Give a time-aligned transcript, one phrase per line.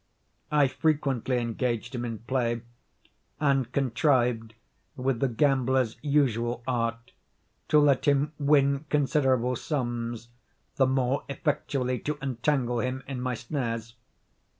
[0.51, 2.63] I frequently engaged him in play,
[3.39, 4.55] and contrived,
[4.95, 7.11] with the gambler's usual art,
[7.67, 10.29] to let him win considerable sums,
[10.77, 13.93] the more effectually to entangle him in my snares.